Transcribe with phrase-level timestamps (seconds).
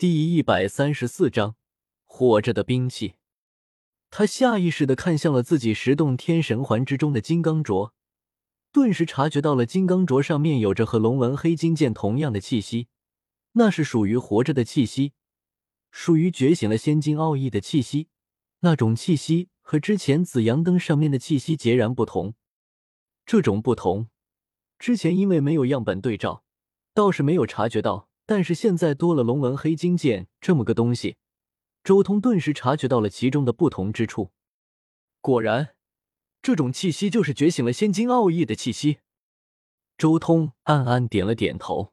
[0.00, 1.56] 第一百三十四章，
[2.06, 3.16] 活着的兵器。
[4.08, 7.90] 他下意识的看向了自己十洞天神环之中的金刚镯，
[8.72, 12.88] 顿时察觉到了金刚镯上面有着和龙纹黑金剑同样的气息，
[13.52, 15.12] 那是属于活着的气息，
[15.90, 18.08] 属于觉醒了仙金奥义的气息。
[18.60, 22.32] 那种气息和之前紫阳灯上面的气息截然不同。
[23.26, 24.08] 这种不同，
[24.78, 26.42] 之前因为没有样本对照，
[26.94, 28.08] 倒是没有察觉到。
[28.30, 31.16] 但是现在多了龙纹黑金剑这么个东西，
[31.82, 34.30] 周通顿时察觉到了其中的不同之处。
[35.20, 35.74] 果然，
[36.40, 38.98] 这种气息就是觉醒了仙金奥义的气息。
[39.98, 41.92] 周通暗暗点了点头，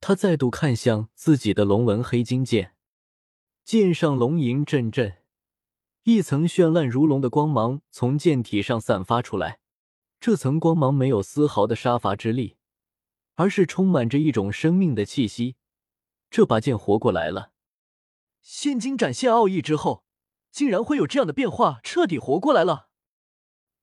[0.00, 2.74] 他再度看向自己的龙纹黑金剑，
[3.64, 5.18] 剑上龙吟阵阵，
[6.02, 9.60] 一层绚烂如龙的光芒从剑体上散发出来。
[10.18, 12.56] 这层光芒没有丝毫的杀伐之力。
[13.34, 15.56] 而是充满着一种生命的气息，
[16.30, 17.52] 这把剑活过来了。
[18.42, 20.04] 仙金展现奥义之后，
[20.50, 22.88] 竟然会有这样的变化，彻底活过来了。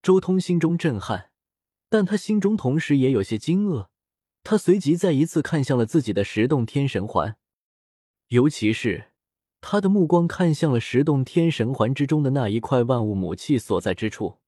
[0.02, 1.31] 周通心中震撼，
[1.90, 3.88] 但他心中同时也有些惊愕。
[4.44, 7.38] 他随即再一次看向了自己的十洞天神环，
[8.30, 9.12] 尤其是
[9.59, 14.41] 他的目光看向了十洞天神环之中的那一块万物母气所在之处。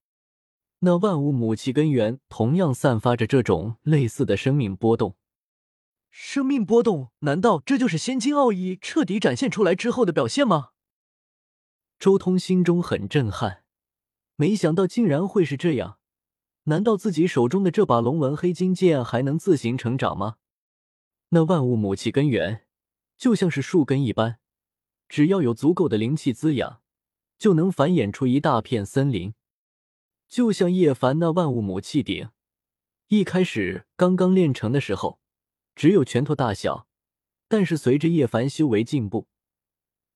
[0.86, 5.16] 那万物母气根源同样散发着这种类似的生命波动，
[6.12, 10.72] 生命波动，难道这就是仙金奥义彻底展现出来之后的表现吗？
[11.98, 13.64] 周通心中很震撼，
[14.36, 16.00] 没想到竟然会是这样。
[16.64, 20.36] 难道自己手中的这把龙纹黑金剑还能自行成长吗？
[21.30, 22.66] 那万物母气根源
[23.17, 24.39] 就像是树根一般，
[25.08, 26.81] 只要有足够的灵气滋养，
[27.38, 29.34] 就能繁衍出一大片森林。
[30.34, 32.31] 就像叶凡那万物母气鼎，
[33.09, 35.20] 一开始刚刚炼成的时候，
[35.76, 36.88] 只有拳头大小，
[37.48, 39.28] 但是随着叶凡修为进步，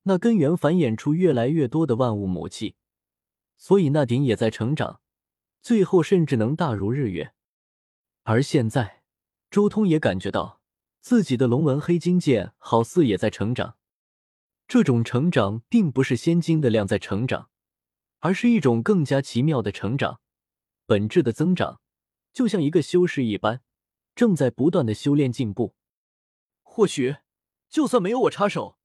[0.06, 2.74] 那根源繁衍出越来越多的万物母气，
[3.58, 5.02] 所以那鼎也在成长，
[5.62, 7.36] 最后甚至能大如日月。
[8.24, 9.04] 而现在，
[9.52, 10.62] 周通也感觉到
[11.00, 13.78] 自己的龙纹黑金剑好似也在成长，
[14.68, 17.52] 这种成长并不是仙金的量在成长。
[18.20, 20.20] 而是一种更加奇妙的成长，
[20.86, 21.82] 本质的增长，
[22.34, 23.62] 就像一个修士一般，
[24.16, 25.76] 正在不断的修炼进步。
[26.64, 27.18] 或许，
[27.70, 28.78] 就算没有我插手，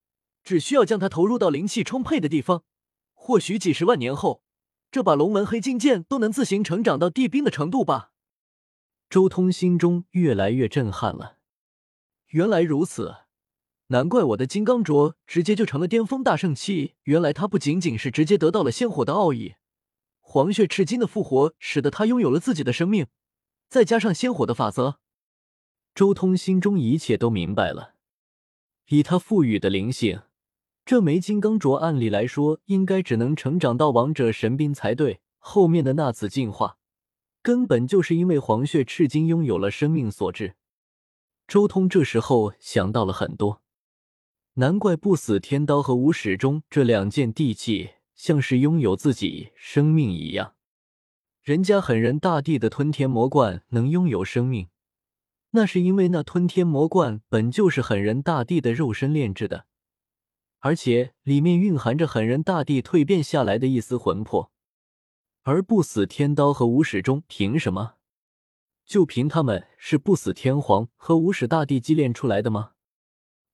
[0.43, 2.65] 只需要将它投入到灵气充沛的地方，
[3.15, 4.43] 或许几十万年后，
[4.91, 8.13] 这把龙纹黑金剑都能自行成长到地冰的程度吧。
[9.09, 11.39] 周通心中越来越震撼了，
[12.29, 13.22] 原来如此。
[13.93, 19.57] 难怪我的金刚镯直接就成了巅峰大圣器，原来它不仅仅是直接得到了仙火的奥义，
[20.21, 23.07] 黄血赤金的复活使得它拥有了自己的生命，
[23.69, 24.97] 再加上仙火的法则，
[25.95, 27.95] 周通心中一切都明白了。
[28.89, 30.23] 以他赋予的灵性，
[30.87, 35.21] 这枚金刚镯按理来说应该只能成长到王者神兵才对。
[35.39, 36.79] 后面的那次进化，
[37.43, 40.55] 根本就是因为黄血赤金拥有了生命所致。
[41.47, 43.62] 周通这时候想到了很多。
[44.55, 50.57] 难怪不死天刀和无始钟这两件地器像是拥有自己生命一样。
[51.43, 54.69] 人家狠人大帝的吞天魔冠能拥有生命，
[55.53, 59.65] 那是因为那吞天魔冠本就是狠人大帝的肉身炼制的，
[60.59, 64.53] 而且里面蕴含着狠人大帝蜕变下来的一丝魂魄。
[65.45, 67.95] 而不死天刀和无始钟凭什么？
[68.85, 72.72] 就凭他们是不死天皇和无始大帝祭炼出来的吗？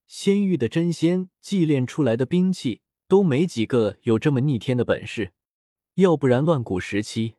[0.09, 5.35] 仙域的真仙祭炼出来的兵器都没几个有这么逆天的本事，
[5.97, 7.35] 要不然乱古时期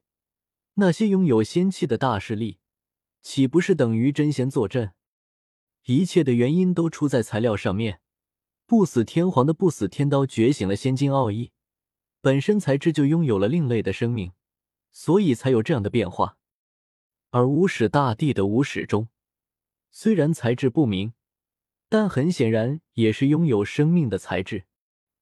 [0.76, 2.60] 那些拥有仙器的大势力，
[3.24, 4.94] 岂不是等于真仙坐镇？
[5.86, 8.02] 一切的原因都出在材料上面。
[8.68, 11.52] 不死天皇的不死天刀觉醒了仙金奥义，
[12.22, 14.34] 本身材质就拥有了另类的生命，
[14.92, 16.38] 所以才有这样的变化。
[17.32, 19.10] 而无始大帝的无始钟，
[19.90, 21.14] 虽然材质不明。
[21.90, 24.66] 但很显然也是拥有生命的材质，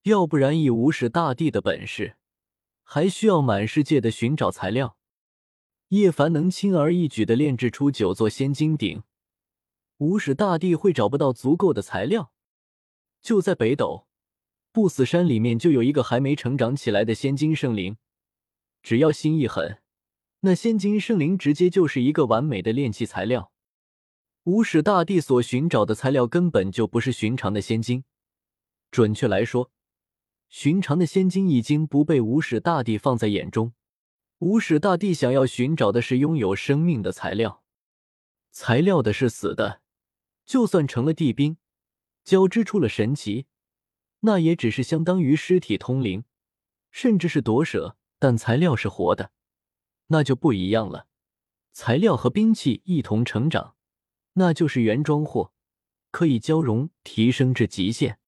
[0.03, 2.17] 要不然以无始大帝的本事，
[2.83, 4.97] 还需要满世界的寻找材料。
[5.89, 9.03] 叶凡能轻而易举的炼制出九座仙金鼎，
[9.99, 12.33] 无始大帝会找不到足够的材料？
[13.21, 14.05] 就在北斗
[14.73, 17.95] 不死山里面，就有一个还没成长起来的仙金圣灵，
[18.83, 19.81] 只要心一狠，
[20.41, 23.53] 那仙金圣灵直接就是一个完美的炼器材料。
[24.47, 28.05] 无始大帝所寻找的材料根本就不是寻常的仙金，
[28.89, 29.71] 准确来说，
[30.47, 33.73] 寻常的仙金已经不被无始大帝放在眼中。
[34.37, 37.61] 无始大帝想要寻找的是拥有生命的材料，
[38.49, 39.81] 材料的是死的，
[40.45, 41.57] 就算成了地冰，
[42.23, 43.47] 交织出了神奇，
[44.21, 46.23] 那也只是相当于尸体通灵，
[46.89, 49.31] 甚至是夺舍，但材料是活的，
[50.07, 51.07] 那就不一样了。
[51.73, 53.75] 材料和兵器一同成长，
[54.39, 55.51] 那就是原装货，
[56.11, 58.19] 可以交融提升至极限。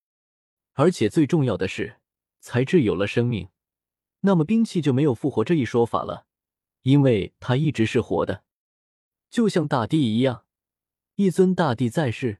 [0.74, 1.98] 而且最重要的是，
[2.40, 3.50] 材质有了生命，
[4.22, 6.26] 那么兵器就没有复活这一说法了，
[6.82, 8.44] 因为它一直是活的，
[9.30, 10.46] 就像大地一样，
[11.16, 12.40] 一尊大帝在世，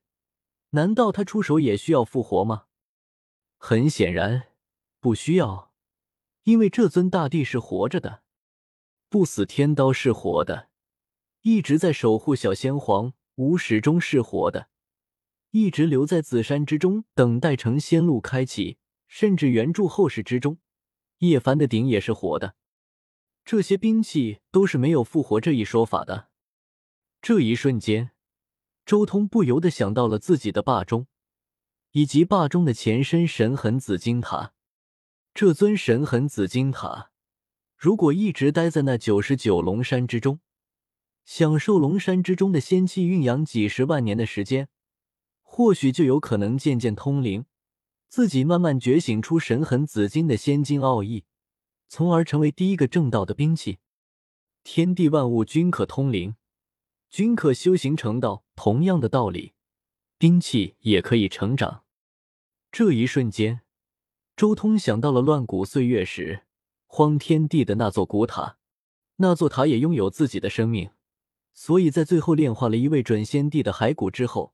[0.72, 2.66] 难道他出手也需要复活吗？
[3.58, 4.48] 很显然，
[5.00, 5.72] 不需要，
[6.44, 8.24] 因为这尊大帝是活着的，
[9.10, 10.70] 不死天刀是活的。
[11.42, 14.68] 一直在守护小先皇，吾始终是活的；
[15.52, 18.78] 一直留在紫山之中，等待成仙路开启，
[19.08, 20.58] 甚至援助后世之中。
[21.20, 22.56] 叶凡的鼎也是活的，
[23.46, 26.28] 这些兵器都是没有复活这一说法的。
[27.22, 28.12] 这一瞬间，
[28.86, 31.08] 周通不由得想到了自己的霸中，
[31.92, 34.52] 以及霸中的前身神痕紫金塔。
[35.34, 37.12] 这尊神痕紫金塔，
[37.78, 40.42] 如果一直待在那九十九龙山之中，
[41.30, 44.68] 享受龙山之中的仙气蕴养几十万年的时间，
[45.44, 47.46] 或许就有可能渐渐通灵，
[48.08, 51.26] 自己慢慢觉醒出神痕紫金的仙金奥义，
[51.88, 53.78] 从而成为第一个正道的兵器。
[54.64, 56.34] 天地万物均可通灵，
[57.12, 58.44] 均可修行成道。
[58.56, 59.54] 同样的道理，
[60.18, 61.84] 兵器也可以成长。
[62.72, 63.62] 这一瞬间，
[64.36, 66.48] 周通想到了乱古岁月时
[66.88, 68.58] 荒天地的那座古塔，
[69.18, 70.90] 那座塔也拥有自己的生命。
[71.60, 74.54] 所以在最后炼化了一位准仙帝的骸骨之后，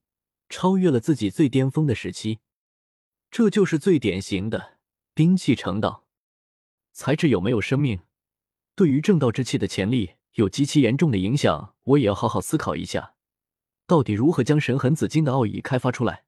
[0.50, 2.40] 超越了自己最巅峰的时期。
[3.30, 4.80] 这就是最典型的
[5.14, 6.06] 兵器成道。
[6.94, 8.00] 材质有没有生命，
[8.76, 11.76] 对于正道之气的潜力有极其严重的影响。
[11.84, 13.14] 我也要好好思考一下，
[13.86, 16.24] 到底如何将神痕紫金的奥义开发出来。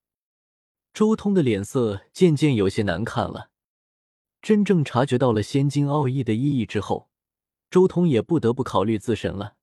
[0.94, 3.50] 周通的脸色渐渐有些难看了。
[4.44, 7.10] 真正察觉到了仙金奥义的意义之后，
[7.72, 9.56] 周通也不得不考虑自身了。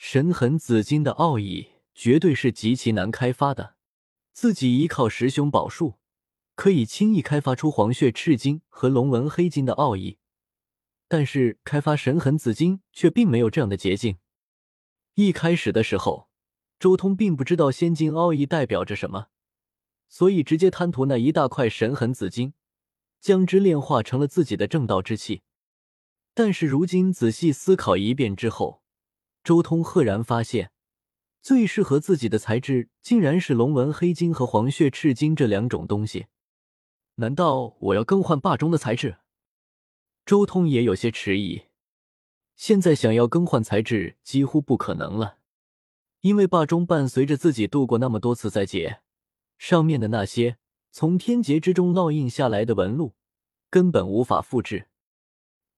[0.00, 3.74] 神痕紫金的奥义绝对是极其难开发的，
[4.32, 5.98] 自己依靠十凶宝术
[6.54, 10.18] 可以轻易开发出黄血赤金和龙纹黑金的奥义，
[11.08, 14.18] 但是开发神痕紫金却并没有这样的捷径。
[15.14, 16.28] 一开始的时候，
[16.78, 19.26] 周通并不知道仙金奥义代表着什么，
[20.08, 22.54] 所以直接贪图那一大块神痕紫金，
[23.20, 25.42] 将之炼化成了自己的正道之气。
[26.34, 28.84] 但是如今仔细思考一遍之后，
[29.48, 30.72] 周通赫然发现，
[31.40, 36.26] 最适合自己的材质竟然是龙纹黑金和黄血赤金这两种东西。
[37.14, 39.16] 难道我要更换霸中的材质？
[40.26, 41.62] 周通也有些迟疑。
[42.56, 45.38] 现在想要更换材质几乎不可能了，
[46.20, 49.00] 因为霸中伴随着自己度过那么多次灾劫，
[49.56, 50.58] 上面的那些
[50.90, 53.14] 从天劫之中烙印下来的纹路
[53.70, 54.88] 根本无法复制，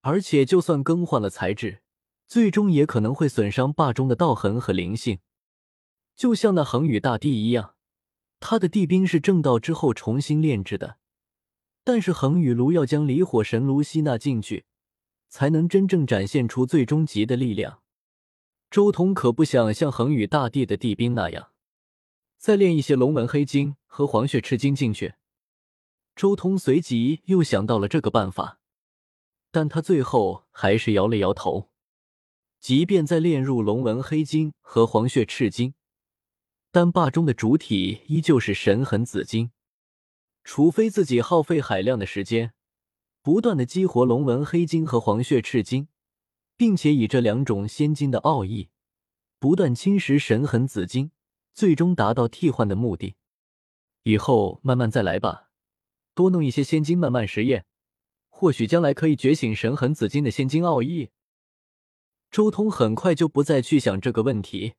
[0.01, 1.83] 而且就算更换了材质。
[2.31, 5.19] 最终也可能会损伤霸中的道痕和灵性，
[6.15, 7.75] 就像那恒宇大帝一样，
[8.39, 10.99] 他的地兵是正道之后重新炼制的，
[11.83, 14.65] 但是恒宇炉要将离火神炉吸纳进去，
[15.29, 17.83] 才能真正展现出最终极的力量。
[18.71, 21.51] 周通可不想像恒宇大帝的地兵那样，
[22.39, 25.15] 再炼一些龙纹黑金和黄血赤金进去。
[26.15, 28.61] 周通随即又想到了这个办法，
[29.51, 31.70] 但他最后还是摇了摇头。
[32.61, 35.73] 即便再炼入龙纹黑金和黄血赤金，
[36.71, 39.51] 但霸中的主体依旧是神痕紫金。
[40.45, 42.53] 除非自己耗费海量的时间，
[43.23, 45.89] 不断的激活龙纹黑金和黄血赤金，
[46.59, 48.69] 并且以这两种仙金的奥义
[49.39, 51.13] 不断侵蚀神痕紫金，
[51.55, 53.17] 最终达到替换的目的。
[54.03, 55.49] 以后慢慢再来吧，
[56.15, 57.65] 多弄一些仙金，慢慢实验，
[58.29, 61.11] 或许将来可以觉醒神痕紫金的仙金奥义。
[62.31, 64.75] 周通很快就不再去想这个问题，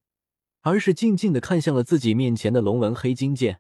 [0.62, 3.60] 而是静静的看向了自己面前的龙纹黑金剑。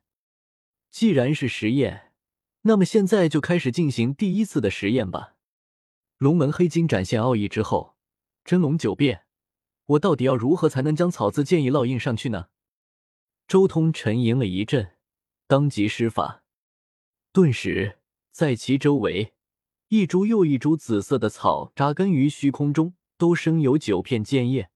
[0.89, 2.13] 既然是实验，
[2.61, 5.35] 那么现在就开始进行第一次的实验吧。
[6.17, 7.95] 龙纹黑金展现奥义之后，
[8.45, 9.25] 真龙九变，
[9.87, 12.47] 我到底要如何才能将草字剑意烙印上去呢？
[13.47, 14.95] 周通沉吟了一阵，
[15.47, 16.43] 当即施法，
[17.33, 17.99] 顿时
[18.31, 19.33] 在其周围，
[19.89, 22.93] 一株又一株紫色的草扎根于虚空中。
[23.21, 24.71] 都生有九片剑叶，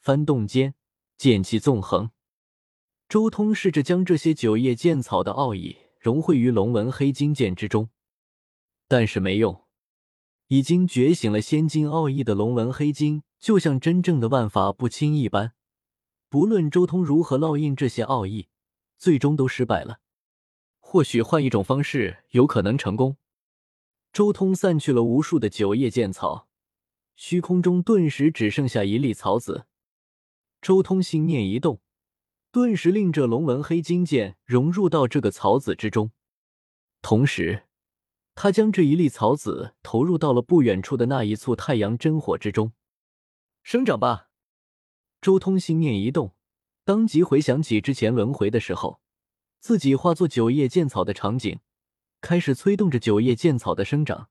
[0.00, 0.74] 翻动间，
[1.16, 2.10] 剑气纵横。
[3.08, 7.90] 周通试着将这些九叶剑草的奥义融汇于龙纹黑金剑之中，
[8.88, 9.62] 但是没用。
[10.48, 15.52] 已经觉醒了仙金奥义的龙纹黑金，就像真正的万法不侵一般，
[16.28, 18.48] 不论周通如何烙印这些奥义，
[18.98, 20.00] 最终都失败了。
[20.80, 21.04] 或。
[21.04, 23.16] 许换一种方式有可能成功。
[24.12, 26.48] 周通散去了无数的九叶剑草，
[27.16, 29.66] 虚空中顿时只剩下一粒草籽。
[30.60, 31.80] 周通心念一动，
[32.52, 36.12] 顿时令这龙纹黑金剑融入到这个草籽之中，
[37.00, 37.64] 同时，
[38.34, 42.72] 他将这一粒草籽投入到了不远处的那一簇太阳真火之中。
[43.62, 44.28] 生长吧！
[45.20, 46.34] 周通心念一动，
[46.84, 49.00] 当即回想起之前轮回的时候。
[49.58, 51.58] 自己化作九叶剑草的场景，
[52.20, 54.28] 开始催动着九叶剑草的生长。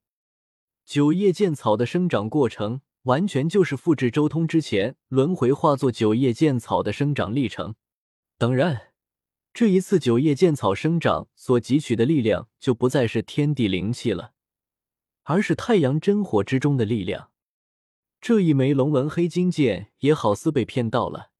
[0.86, 7.74] 九叶剑草的生长过程，完全就是复制周通之前轮回化作九叶剑草的生长历程。
[8.38, 8.94] 当然，
[9.52, 14.34] 这一次九叶剑草生长所汲取的力量，就不再是天地灵气了，
[15.24, 17.32] 而是太阳真火之中的力量。
[18.22, 21.32] 这一枚龙纹黑金剑也好似被骗到了。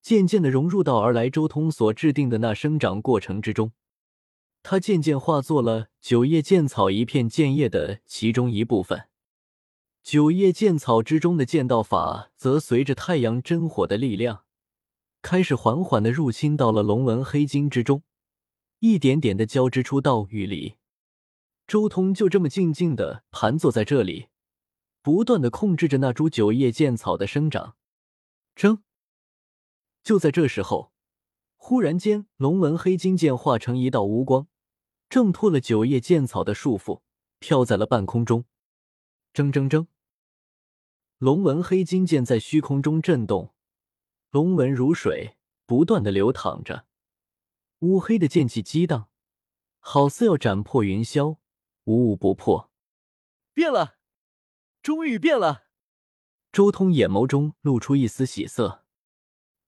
[0.00, 3.70] 渐渐的融入到而来周通所制定的那生长过程之中，
[4.62, 9.08] 它渐渐化作了九叶剑草一片剑叶的其中一部分。
[10.02, 14.44] 九叶剑草之中的剑道法，则随着太阳真火的力量，
[15.20, 18.02] 开始缓缓的入侵到了龙纹黑金之中，
[18.80, 20.76] 一点点的交织出道域里。
[21.68, 24.26] 周通就这么静静的盘坐在这里，
[25.00, 27.76] 不断的控制着那株九叶剑草的生长。
[28.56, 28.82] 争。
[30.02, 30.92] 就在这时候，
[31.56, 34.48] 忽然间，龙纹黑金剑化成一道无光，
[35.12, 37.02] 挣脱了九叶剑草的束缚，
[37.38, 38.46] 飘在了半空中。
[39.34, 39.88] 铮铮铮，
[41.18, 43.52] 龙纹黑金剑在虚空中震动，
[44.30, 46.86] 龙纹如水，不断的流淌着，
[47.80, 49.10] 乌黑的剑气激荡，
[49.80, 51.36] 好似要斩破云霄，
[51.84, 52.70] 无物不破。
[53.52, 53.98] 变了，
[54.80, 55.64] 终于变了！
[56.50, 58.86] 周通眼眸中露出一丝喜色。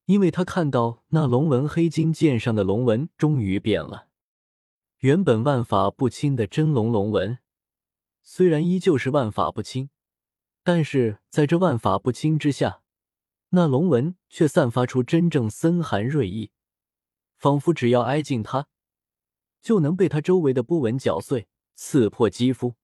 [0.06, 4.08] 因为他看到那龙纹黑金剑上的龙纹终于变了，
[5.04, 7.36] 原本万法不侵的真龙龙纹，
[8.22, 9.90] 虽然依旧是万法不侵，
[10.62, 12.80] 但是在这万法不侵之下，
[13.50, 16.52] 那龙纹却散发出真正森寒锐意，
[17.36, 18.66] 仿佛只要挨近它，
[19.60, 22.76] 就能被它周围的波纹搅碎、刺破肌肤。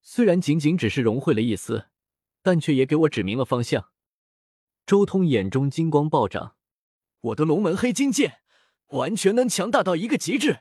[0.00, 1.88] 虽然仅仅只是融汇了一丝，
[2.40, 3.90] 但却也给我指明了方向。
[4.86, 6.56] 周通眼中金光暴涨，
[7.20, 8.38] 我的龙门黑金剑
[8.92, 10.60] 完全能强大到一个极致。